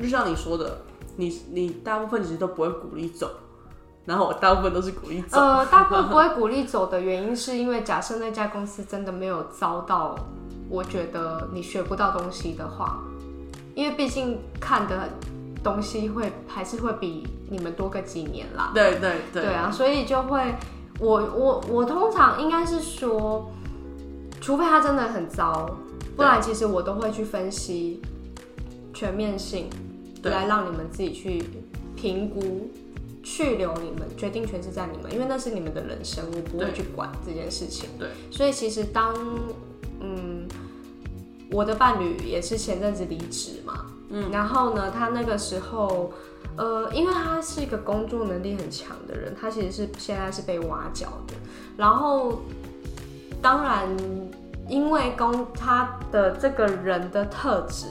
[0.00, 0.78] 就像你说的，
[1.16, 3.28] 你你大部分其实都不会鼓励走，
[4.04, 5.38] 然后我大部分都是鼓励走。
[5.38, 10.16] 呃，大部分不会鼓励走的原因，是因为假设那家公司真的没有遭到，
[10.68, 13.02] 我觉得你学不到东西的话，
[13.74, 15.08] 因为毕竟看的
[15.62, 18.72] 东西会还是会比你们多个几年啦。
[18.74, 20.54] 对对对，对啊，所以就会，
[20.98, 23.50] 我我我通常应该是说，
[24.40, 25.76] 除非他真的很糟，
[26.16, 28.00] 不然其实我都会去分析
[28.92, 29.68] 全面性，
[30.22, 31.42] 对来让你们自己去
[31.96, 32.70] 评估。
[33.24, 37.88] 去留你们，决定权是在你们，因为那是你们的人生，我不会去管这件事情。
[37.96, 39.14] 对，所以其实当
[40.00, 40.48] 嗯，
[41.52, 46.12] 我的伴侣也是前阵子离职嘛，嗯，然后呢，他那个时候，
[46.56, 51.32] 呃，因为他是一个工作能力很强的人，他其实是现在是被挖角的，
[51.78, 52.42] 然后
[53.40, 53.88] 当然
[54.68, 57.86] 因为工他的这个人的特质，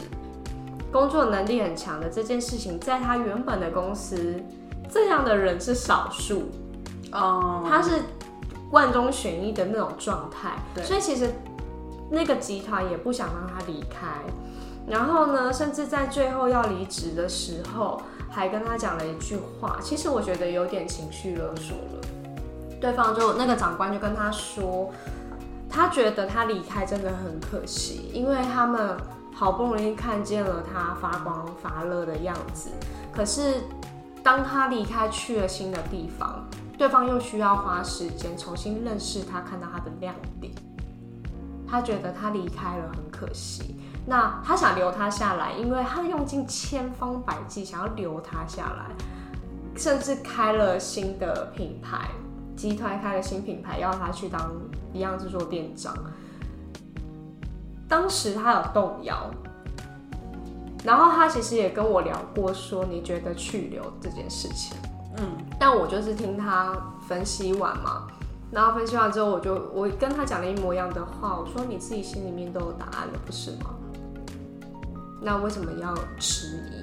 [0.91, 4.39] 工作能力很强的这件事情，在他原本的公司，
[4.91, 6.43] 这样的人是少数，
[7.11, 7.99] 哦、他是
[8.69, 10.83] 万中选一的那种状态，对。
[10.83, 11.33] 所以其实
[12.11, 14.07] 那个集团也不想让他离开。
[14.87, 22.01] 然后呢，甚至在最后要离职的时候，还跟他讲了一句话，其实我觉得有点情绪勒索了。
[22.79, 24.91] 对方就那个长官就跟他说，
[25.69, 28.97] 他觉得他离开真的很可惜，因为他们
[29.33, 32.69] 好不容易看见了他发光发热的样子，
[33.13, 33.61] 可是
[34.23, 36.43] 当他离开去了新的地方，
[36.77, 40.51] 对方又需要花时间重新认识他，看到他的亮点。
[41.67, 48.85] 他觉得他离开了很可惜，那他想留他下来，因为他用尽千方百计想要留他下来，
[49.77, 52.09] 甚至开了新的品牌，
[52.55, 54.51] 集团开了新品牌，要他去当
[54.91, 55.95] 一样制作店长。
[57.87, 59.29] 当时他有动摇，
[60.83, 64.75] 然后他其实也跟我聊过，说你觉得去留这件事情。
[65.17, 66.73] 嗯，但我就是听他
[67.07, 68.07] 分析完嘛，
[68.49, 73.75] 然后分析完之后，我就我跟他讲了一模一样的话，我说你自己心里面都有答案了，不是吗？
[75.21, 76.81] 那为什么要迟疑？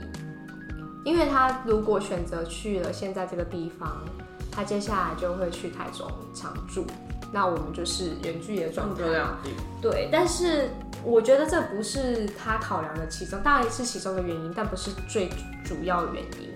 [1.05, 4.05] 因为他如果选择去了现在这个地方，
[4.51, 6.87] 他接下来就会去台中常住，
[7.33, 9.05] 那我们就是远距离的状态
[9.81, 10.71] 对，但是
[11.05, 15.29] 我觉得这不是他考量的其中，当然是其中的原因，但不是最
[15.65, 16.51] 主要原因。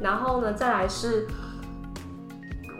[0.00, 1.28] 然后呢，再来是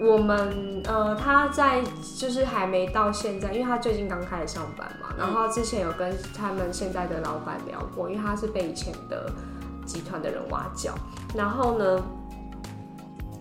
[0.01, 1.83] 我们呃，他在
[2.17, 9.31] 就是还没到现在，因为他最近刚开始上班嘛，然后之前有跟他们现在的老板聊过，因为他是被以前的
[9.87, 10.95] 集团的人挖角，
[11.35, 12.03] 然后呢，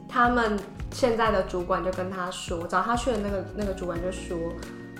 [0.08, 0.60] 他们
[0.92, 4.38] 现在的主管就跟他说，找他去的那个那个主管就说，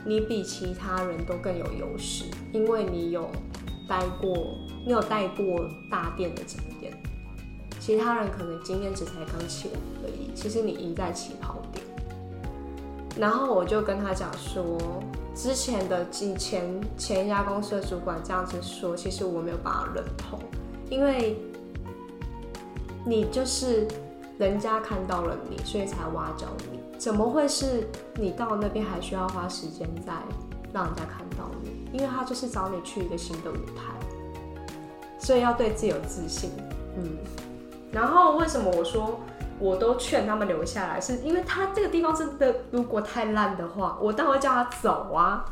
[0.06, 3.30] 你比其他人都更有优势，因为你有
[3.88, 4.56] 待过，
[4.86, 6.92] 你有带过大店的经验，
[7.80, 11.86] 其他人可能经验值才刚起来而已，其实你赢在起跑点。
[13.18, 14.78] 然后我就跟他讲说，
[15.34, 20.40] 之前的几前前一家公司的主管这样子说，其实我没有办法认同，
[20.90, 21.38] 因为
[23.06, 23.88] 你就是
[24.38, 30.14] 人家看到了你，所以才挖角你，怎么会是你到那边还需要花时间再
[30.74, 31.90] 让人家看到你？
[31.94, 33.94] 因为他就是找你去一个新的舞台，
[35.18, 36.52] 所以要对自己有自信。
[36.98, 37.18] 嗯，
[37.92, 39.20] 然后为什么我说
[39.62, 45.46] 我都劝他们留下来，是因为他这个地方真的如果太烂的话，我当然会叫他走啊，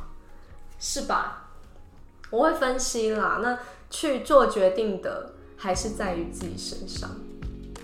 [0.79, 1.45] 是吧？
[2.31, 3.57] 我会分析啦，那
[3.89, 7.09] 去做决定的还是在于自己身上。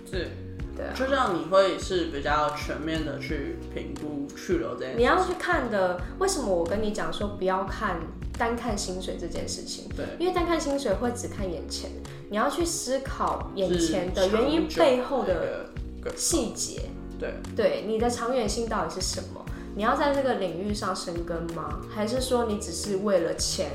[0.10, 0.30] 是，
[0.76, 8.00] 对啊，就像你会是比较全面的去评估去留这件事你要去看的，为什么我跟你讲说不要看
[8.38, 9.90] 单看薪水这件事情？
[9.96, 11.90] 对，因为单看薪水会只看眼前，
[12.30, 15.70] 你要去思考眼前的原因背后的
[16.06, 16.84] 那个细节。
[17.20, 19.44] 对，对，你的长远性到底是什么？
[19.76, 21.82] 你要在这个领域上生根吗？
[21.90, 23.72] 还是说你只是为了钱，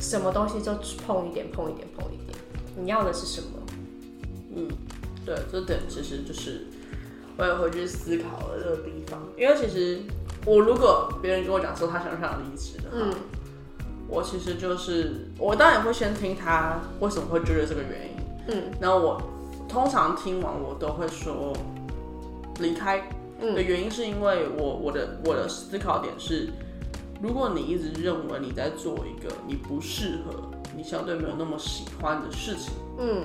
[0.00, 0.72] 什么东西就
[1.06, 2.38] 碰一点、碰一点、碰一点？
[2.76, 3.48] 你要的是什么？
[4.56, 4.68] 嗯
[5.24, 6.66] 对，这点其实就是
[7.36, 10.00] 我也回去思考了这个地方，因为其实
[10.44, 13.14] 我如果别人跟我讲说他想不想离职的话，嗯
[14.08, 18.16] 我其实就是我当然也会先听他为什么会觉得这个原因，
[18.48, 19.22] 嗯然后我
[19.70, 21.52] 通常听完我都会说
[22.60, 23.02] 离开
[23.40, 23.54] 嗯。
[23.54, 26.48] 的原因是因为我我的我的思考点是，
[27.22, 33.24] 如果你一直认为你在做一个你不适合、你相对没有那么喜欢的事情，嗯。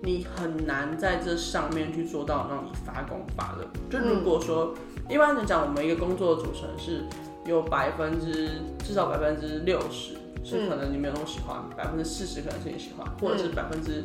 [0.00, 3.66] 你很难在这上面去做到让你发光发热。
[3.90, 4.72] 就如果说、
[5.10, 7.02] 一般来讲，我们一个工作的组成是
[7.44, 8.48] 有百分之
[8.84, 14.04] 至少百分之六十是可能你没有那么喜欢，百分之四十可能是你喜欢，或者是百分之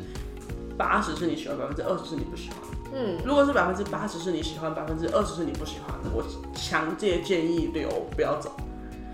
[0.76, 2.58] 八十是你喜欢，百分之二十是你不喜欢。
[2.92, 8.50] 嗯，如果是百分之八十是你喜欢，百分之二十是你不喜欢的，我强烈建议留，不要走。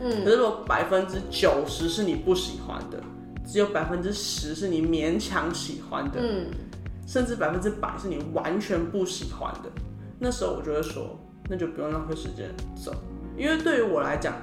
[0.00, 3.02] 嗯，可是如果百分之九十是你不喜欢的，
[3.46, 6.46] 只有百分之十是你勉强喜欢的，嗯，
[7.06, 9.70] 甚至百分之百是你完全不喜欢的，
[10.18, 11.18] 那时候我就会说，
[11.48, 12.92] 那就不用浪费时间走，
[13.36, 14.34] 因为对于我来讲，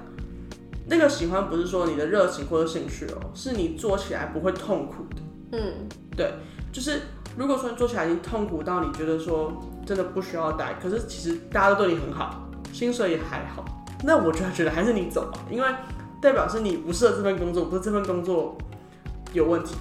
[0.88, 5.22] 那个喜欢不是说你的热情或者兴趣哦，是你做起来不会痛苦的。
[5.52, 6.34] 嗯，对，
[6.72, 7.02] 就是
[7.38, 9.54] 如果说你做起来已经痛苦到你觉得说
[9.86, 13.64] 真的不需要待，可是其实大家都对你很好，薪水也还好，
[14.04, 15.32] 那我就觉得还是你走。
[15.32, 15.68] 吧，因为
[16.22, 18.58] 代表是你不适合这份工作，不是这份工作
[19.34, 19.76] 有问题。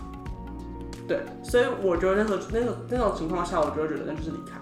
[1.09, 4.59] 对，所以我觉得那时候那种那种情况下，我就会觉得那就是离开，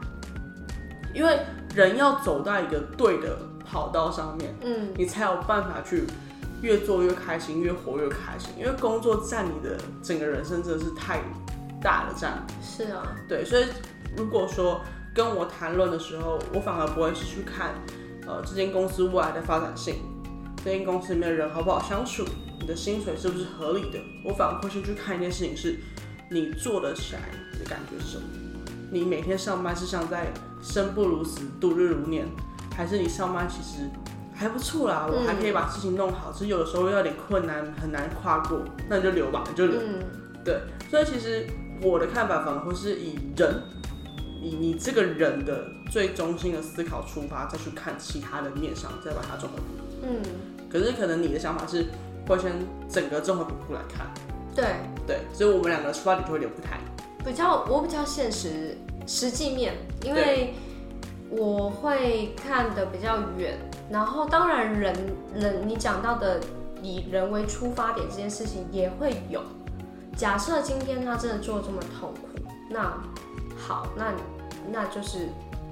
[1.14, 1.38] 因为
[1.74, 6.04] 人要走到一个对的跑道上面，嗯，你才有办法去
[6.64, 8.48] 越做越开心，越活越开心。
[8.58, 11.20] 因为工作占你的整个人生真的是太
[11.82, 12.54] 大的占比。
[12.62, 13.66] 是啊，对，所以
[14.16, 14.80] 如果说
[15.14, 17.74] 跟我谈论的时候，我反而不会是去看
[18.26, 19.96] 呃这间公司未来的发展性，
[20.64, 22.24] 这间公司里面的人好不好相处，
[22.58, 25.78] 你的薪水是不是合理的，我反而会先去看一件事情是，
[26.30, 27.20] 你做得起来
[27.58, 28.24] 的感觉是什么？
[28.90, 32.26] 你每天上班是像在生不如死、度日如年，
[32.74, 33.90] 还是你上班其实
[34.34, 39.80] 还不错啦，我还可以把事情弄好，只是有的时候有点困难，很难跨过，那你就留吧，你就留。
[39.80, 40.00] 嗯，
[40.44, 41.46] 对，所以其实
[41.80, 43.62] 我的看法反而会是以人，
[44.42, 49.64] 以你这个人的最中心的思考出发，再去看其他的面上，再把它综合评。
[50.02, 50.22] 嗯，
[50.68, 51.86] 可是可能你的想法是
[52.26, 52.52] 会先
[52.88, 54.06] 整个综合评估来看，
[54.54, 54.64] 对，
[55.06, 56.78] 对，所以我们两个出发点就会有点不太。
[57.24, 60.54] 比较我比较现实实际面，因为
[61.30, 63.58] 我会看的比较远，
[63.90, 64.94] 然后当然人
[65.34, 66.40] 人你讲到的
[66.82, 69.42] 以人为出发点这件事情也会有。
[70.16, 72.28] 假设今天他真的做这么痛苦，
[72.70, 72.96] 那
[73.56, 74.12] 好，那
[74.70, 75.28] 那就是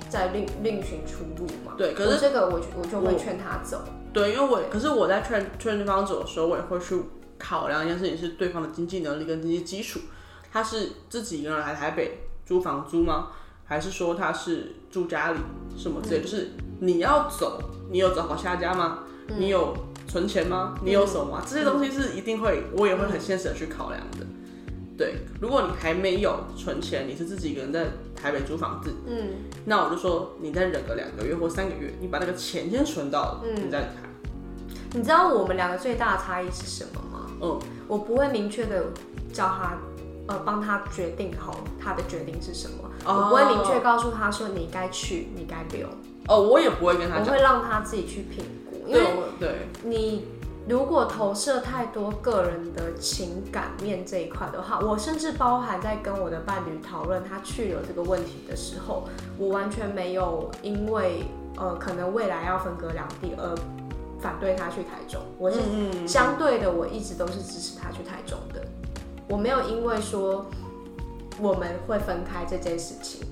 [0.09, 1.75] 在另另寻出路嘛。
[1.79, 3.83] 对，可是这个我就我就会劝他走。
[4.13, 7.01] 对，因为我可是我在劝劝对方走的时候，我也会去
[7.39, 10.01] 考量一件事情，是对方的经济能力跟经济基础。
[10.53, 13.29] 他是自己一个人来台北租房租吗？
[13.65, 15.39] 还是说他是住家里
[15.77, 16.21] 什么之类？
[16.21, 19.01] 就是你要走，你有找好下家吗？
[19.39, 19.75] 你有
[20.09, 20.75] 存钱吗？
[20.85, 21.43] 你有什么吗？
[21.47, 24.27] 这些东西是一定会，我也会很现实的去考量的。
[24.97, 29.29] 对，如果你还没有存钱，你是自己一个人在台北租房子，嗯，
[29.65, 34.09] 那我就说你再忍个两个月或三个月，你把那个钱先存到了，嗯你再离开。
[34.95, 37.27] 你知道我们两个最大的差异是什么吗？
[37.41, 37.59] 嗯，
[37.89, 38.85] 我不会明确的
[39.33, 39.79] 叫他，
[40.29, 42.91] 呃，帮他决定好他的决定是什么。
[43.05, 45.89] 哦我不会明确告诉他说你该去，你该留，
[46.29, 50.29] 哦，我也不会跟他讲，我会让他自己去评估，因对，为对，你
[50.69, 61.25] 如果投射太多个人的情感面这一块的话，我甚至包含在跟我的伴侣讨论他去留这个问题的时候，我完全没有因为
[61.57, 63.59] 呃可能未来要分隔两地而
[64.21, 66.07] 反对他去台中，我是嗯。
[66.07, 68.65] 相对的，我一直都是支持他去台中的，
[69.33, 70.45] 我没有因为说
[71.41, 73.27] 我们会分开这件事情，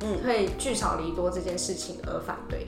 [0.00, 2.66] 嗯，会聚少离多这件事情而反对，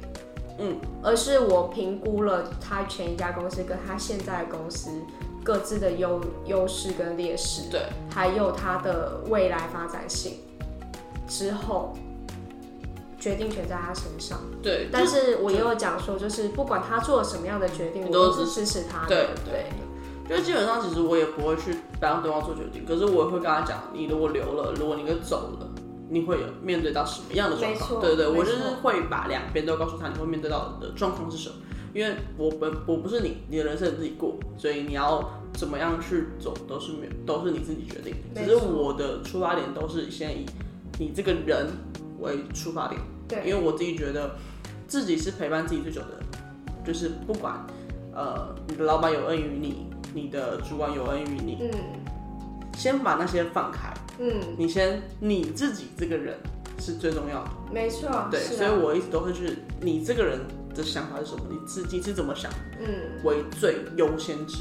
[0.58, 4.90] 嗯，而是我评估了他前一家公司跟他现在的公司
[5.42, 10.34] 各自的优优势跟劣势，对，还有他的未来发展性
[11.26, 11.94] 之后，
[13.18, 14.38] 决定权在他身上。
[14.62, 19.08] 对，但是我也有讲说，就是不管他做什么样的决定，我都都是支持他的。
[19.08, 19.64] 对对，
[20.28, 25.68] 就基本上其实我也不会去帮对方做决定，可是我也会跟他讲，你如果留了，如果你跟走了，
[26.08, 28.00] 你会有面对到什么样的状况？
[28.00, 31.54] 对对，我就是会把两边都告诉他，你会面对到的状况是什么。
[31.94, 38.42] 因为我本我不是你，你的人生你自己过，所以你要怎么样去走都是没有都是你自己决定的。
[38.42, 40.44] 只是我的出发点都是先以
[40.98, 41.68] 你这个人
[42.20, 44.36] 为出发点，对，因为我自己觉得
[44.86, 46.18] 自己是陪伴自己最久的人，
[46.84, 47.66] 就是不管
[48.14, 49.86] 呃你的老板有恩于你，
[50.16, 51.70] 你的主管有恩于你，嗯。
[52.74, 56.38] 先把那些放开，嗯，你先你自己这个人
[56.78, 60.40] 是最重要的，没错，对，啊所以我一直都会去你这个人
[60.74, 62.86] 的想法是什么，你自己是怎么想嗯。
[63.24, 64.58] 为最优先值。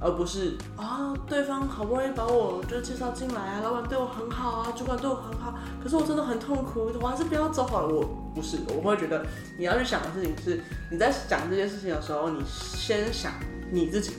[0.00, 7.94] 而不是啊，对方好不容易把我就介绍进来啊，老板对我很好啊，主管对我很好，可是我真的很痛苦，我还是不要走好了。
[7.94, 9.24] 我不是，我会觉得
[9.56, 13.32] 你要去想的事情是，你在想这件事情的时候，你先想
[13.70, 14.12] 你自己，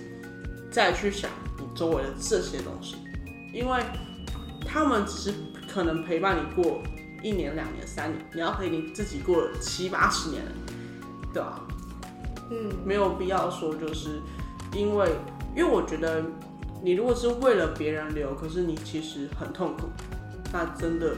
[0.76, 2.98] 再去想你周围的这些东西，
[3.54, 3.82] 因为
[4.66, 5.34] 他们只是
[5.74, 6.84] 可能陪伴你过
[7.24, 10.44] 一年、两年、三年，你要陪你自己过七八十年，
[11.34, 11.66] 对吧、
[12.52, 14.20] 嗯，没有必要说就是
[14.74, 15.10] 因为，
[15.56, 16.22] 因为我觉得
[16.84, 19.88] 你如果是为了别人留，可是你其实很痛苦，
[20.52, 21.16] 那真的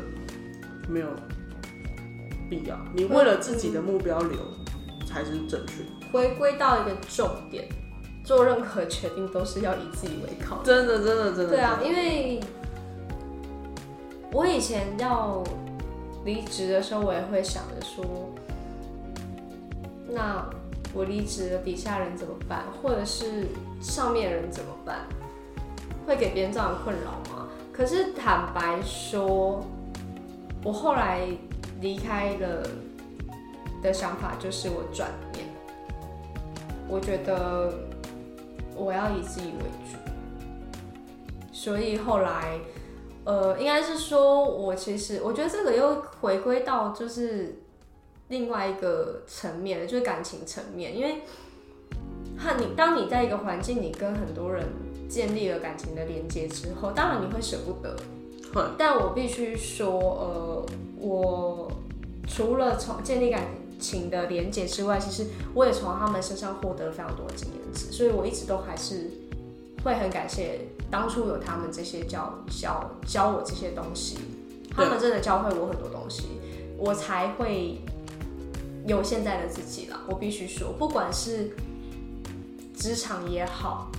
[0.88, 1.08] 没有
[2.48, 2.80] 必要。
[2.94, 4.38] 你为了自己的目标留
[5.04, 5.84] 才是正确。
[6.12, 7.68] 回归到一个重点，
[8.28, 10.62] 做任何决定都是要以自己为考。
[10.62, 11.48] 真的，真的，真的。
[11.48, 12.42] 对啊，因为
[14.34, 15.42] 我以前要
[16.26, 18.04] 离职的时候，我也会想着说，
[20.10, 20.46] 那
[20.94, 22.66] 我离职了，底下人怎么办？
[22.84, 23.48] 或者是
[23.80, 25.08] 上面人怎么办？
[26.06, 27.48] 会给别人造成困扰吗？
[27.72, 29.66] 可是坦白说，
[30.66, 31.30] 我后来
[31.80, 32.68] 离开了
[33.82, 35.46] 的想法就是我转念，
[36.90, 37.74] 我觉得
[38.78, 39.98] 我要以自己为主。
[41.52, 42.60] 所以后来，
[43.26, 47.60] 呃，应该是说，我其实我觉得这个又回归到就是
[48.28, 51.22] 另外一个层面，就是感情层面，因为
[52.38, 54.66] 和你当你在一个环境，你跟很多人
[55.10, 57.98] 建立了感情的连接之后，当然你会舍不得，
[58.78, 60.66] 但我必须说，呃，
[61.00, 61.72] 我
[62.28, 63.67] 除了从建立感情
[64.10, 69.10] 的连接之外，其实我也从他们身上获得了非常多的经验值，所以我一直都还是
[69.84, 74.18] 会很感谢当初有他们这些教教教我这些东西，
[74.72, 76.24] 他们真的教会我很多东西，
[76.78, 77.80] 我才会
[78.86, 80.02] 有现在的自己啦。
[80.08, 81.52] 我必须说，不管是
[82.76, 83.92] 职场也好，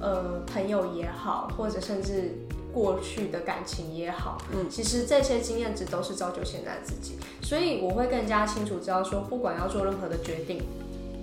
[0.00, 2.32] 呃，朋友也好，或者甚至
[2.72, 10.62] 过去的感情也好，嗯，其实这些经验值都是造就现在自己，所以我会更加清楚知道说，不管要做任何的决定，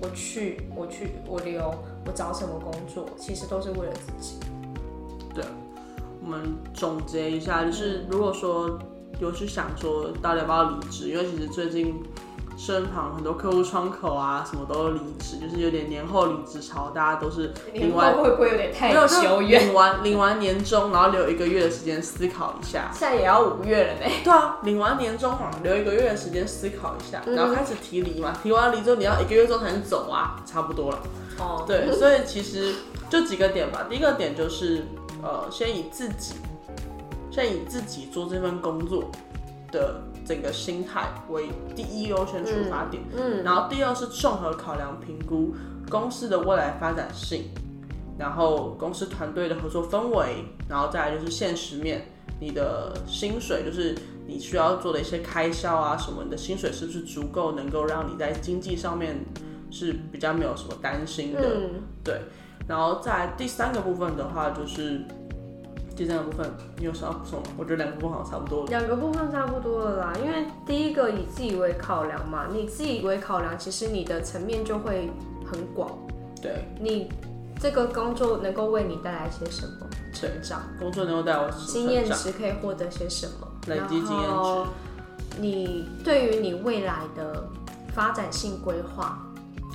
[0.01, 1.73] 我去，我去，我留，
[2.05, 4.35] 我找什么工作，其实都是为了自己。
[5.33, 5.43] 对
[6.21, 8.77] 我们总结一下，就是如果说
[9.19, 11.95] 有去想说到底要不要离职，因为其实最近
[12.58, 19.68] 身旁很多客户窗口啊，什么都离职，就是有点年后离职潮，大家都是领完会不会有点太没有就久远？
[19.68, 22.89] 领完领完年终，然后留一个月的时间思考一下。
[22.91, 24.12] 现在也要五月了呢。
[24.24, 28.36] 对啊，领完年终嘛，留一个月的时间思考一下，然后开始提离嘛。
[28.41, 30.99] 提完离之后，你要一个月之后才能走啊，差不多了。
[31.38, 32.74] 哦，对，所以其实
[33.08, 33.86] 就几个点吧。
[33.88, 34.84] 第一个点就是，
[35.22, 36.34] 呃，先以自己，
[37.30, 39.03] 先以自己做这份工作
[39.72, 43.01] 的整个心态为第一优先出发点。
[43.15, 45.55] 嗯，然后第二是综合考量评估
[45.89, 47.45] 公司的未来发展性，
[48.17, 52.05] 然后公司团队的合作氛围，然后再来就是现实面，
[52.41, 53.95] 你的薪水就是
[54.28, 59.15] 你需要做的一些开销啊什么，你的薪水是不是足够能够让你在经济上面
[59.71, 61.69] 是比较没有什么担心的，嗯，
[62.03, 62.19] 对。
[62.67, 65.01] 然后在第三个部分的话就是。
[65.97, 67.47] 第三个部分，你有想要补充吗？
[67.57, 68.69] 我觉得两个部分好像差不多了。
[68.69, 70.13] 两个部分差不多了啦。
[70.23, 75.09] 因为第一个以自己为考量嘛，你自己为考量，其实你的层面就会
[75.43, 75.89] 很广。
[76.39, 77.11] 对，你
[77.59, 80.61] 这个工作能够为你带来些什么成长？
[80.79, 83.47] 工作能够带我经验值可以获得些什么？
[83.65, 87.49] 累积经验值，你对于你未来的
[87.91, 89.19] 发展性规划，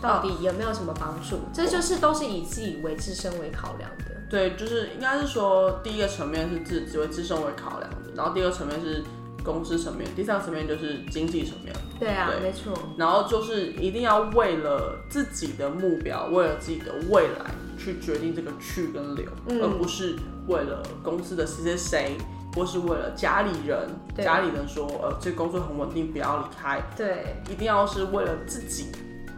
[0.00, 1.40] 到底有没有什么帮助？
[1.52, 4.04] 这就是都是以自己为自身为考量的。
[4.32, 9.04] 对，就是应该是说，第一个层面是自只为自身为考量的，然后第二个层面是
[9.44, 11.70] 公司层面，第三个层面就是经济层面，
[12.00, 12.72] 对啊，对没错。
[12.96, 20.16] 然后就是一定要为了自己的目标，为了自己的未来去决定这个去跟留，嗯而不是
[20.48, 22.16] 为了公司的谁谁谁，
[22.56, 28.86] 或是为了家里人，家里人说，呃，这个工作很稳定，不要离开，对，一定要是为了自己，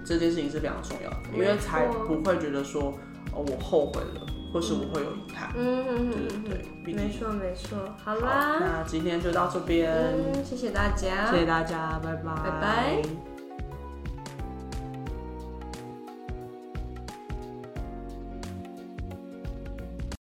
[0.07, 2.93] 这件事情是非常重要的，因为才不会觉得说，
[3.33, 5.51] 哦，我后悔了，或是我会有遗憾。
[5.57, 7.77] 嗯嗯对嗯对对，没错没错。
[8.05, 13.34] 好好，啦，那今天就到这边，嗯，谢谢大家，谢谢大家，拜拜，拜拜。